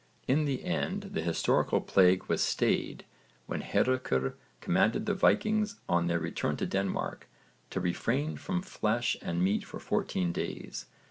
In 0.27 0.45
the 0.45 0.63
end 0.65 1.11
the 1.13 1.21
historical 1.21 1.79
plague 1.79 2.23
was 2.23 2.41
stayed 2.41 3.05
when 3.45 3.61
Hárekr 3.61 4.33
commanded 4.59 5.05
the 5.05 5.13
Vikings 5.13 5.75
on 5.87 6.07
their 6.07 6.17
return 6.17 6.57
to 6.57 6.65
Denmark 6.65 7.27
to 7.69 7.79
refrain 7.79 8.35
from 8.35 8.63
flesh 8.63 9.15
and 9.21 9.43
meat 9.43 9.63
for 9.63 9.79
fourteen 9.79 10.31
days. 10.31 10.87